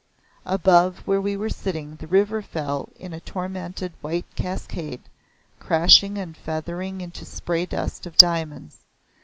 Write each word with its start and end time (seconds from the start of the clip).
Above 0.47 0.97
where 1.05 1.21
we 1.21 1.37
were 1.37 1.47
sitting 1.47 1.95
the 1.97 2.07
river 2.07 2.41
fell 2.41 2.89
in 2.95 3.13
a 3.13 3.19
tormented 3.19 3.93
white 4.01 4.25
cascade, 4.35 5.03
crashing 5.59 6.17
and 6.17 6.35
feathering 6.35 7.01
into 7.01 7.23
spray 7.23 7.67
dust 7.67 8.07
of 8.07 8.17
diamonds. 8.17 8.77